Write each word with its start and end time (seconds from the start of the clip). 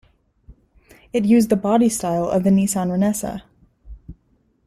It 1.13 1.25
used 1.25 1.49
the 1.49 1.55
bodystyle 1.55 2.27
of 2.27 2.43
the 2.43 2.49
Nissan 2.49 2.89
R'nessa. 2.89 3.43